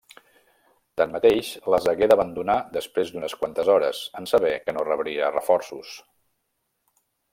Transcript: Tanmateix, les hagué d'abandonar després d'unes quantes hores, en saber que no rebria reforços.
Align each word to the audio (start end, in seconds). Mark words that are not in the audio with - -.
Tanmateix, 1.01 1.51
les 1.73 1.89
hagué 1.91 2.07
d'abandonar 2.11 2.55
després 2.77 3.11
d'unes 3.17 3.35
quantes 3.43 3.69
hores, 3.75 3.99
en 4.23 4.29
saber 4.33 4.55
que 4.65 4.75
no 4.79 4.87
rebria 4.89 5.31
reforços. 5.37 5.93